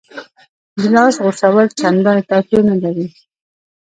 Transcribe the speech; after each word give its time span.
د 0.79 0.81
لاس 0.95 1.15
غوڅول 1.23 1.67
چندانې 1.79 2.23
توپیر 2.29 2.61
نه 2.69 2.75
لري. 2.83 3.07